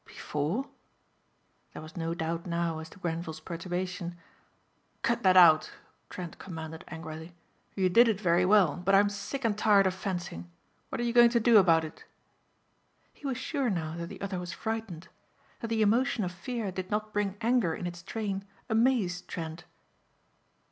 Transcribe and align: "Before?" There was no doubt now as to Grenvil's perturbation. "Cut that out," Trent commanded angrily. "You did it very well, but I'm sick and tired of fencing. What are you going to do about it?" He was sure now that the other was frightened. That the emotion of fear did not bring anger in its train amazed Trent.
"Before?" 0.03 0.65
There 1.73 1.81
was 1.83 1.95
no 1.95 2.15
doubt 2.15 2.47
now 2.47 2.79
as 2.79 2.89
to 2.89 2.97
Grenvil's 2.97 3.39
perturbation. 3.39 4.17
"Cut 5.03 5.21
that 5.21 5.37
out," 5.37 5.73
Trent 6.09 6.39
commanded 6.39 6.83
angrily. 6.87 7.35
"You 7.75 7.87
did 7.87 8.07
it 8.07 8.19
very 8.19 8.43
well, 8.43 8.77
but 8.77 8.95
I'm 8.95 9.09
sick 9.09 9.45
and 9.45 9.55
tired 9.55 9.85
of 9.85 9.93
fencing. 9.93 10.49
What 10.89 10.99
are 10.99 11.03
you 11.03 11.13
going 11.13 11.29
to 11.29 11.39
do 11.39 11.57
about 11.59 11.85
it?" 11.85 12.03
He 13.13 13.27
was 13.27 13.37
sure 13.37 13.69
now 13.69 13.95
that 13.97 14.07
the 14.07 14.21
other 14.21 14.39
was 14.39 14.53
frightened. 14.53 15.07
That 15.59 15.67
the 15.67 15.83
emotion 15.83 16.23
of 16.23 16.31
fear 16.31 16.71
did 16.71 16.89
not 16.89 17.13
bring 17.13 17.37
anger 17.39 17.75
in 17.75 17.85
its 17.85 18.01
train 18.01 18.43
amazed 18.69 19.27
Trent. 19.27 19.65